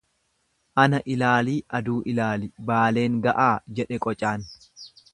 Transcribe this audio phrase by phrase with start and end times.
[0.83, 4.53] Ana ilaalii aduu ilaali Baaleen ga'aa jedhe qocaan.